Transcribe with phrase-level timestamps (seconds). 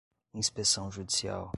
[0.33, 1.49] inspeção judicial